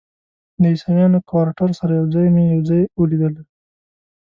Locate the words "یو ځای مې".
1.99-2.43